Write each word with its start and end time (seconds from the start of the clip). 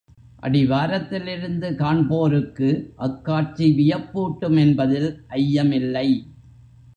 அடிவாரத்திலிருந்து 0.39 1.75
காண்போருக்கு 1.75 2.69
அக்காட்சி 2.97 3.67
வியப்பூட்டும் 3.77 4.57
என்பதில் 4.57 5.09
ஐயமில்லை. 5.29 6.07